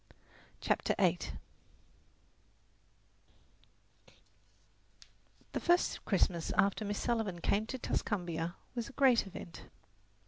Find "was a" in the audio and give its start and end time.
8.73-8.93